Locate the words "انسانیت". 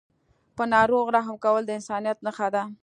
1.79-2.17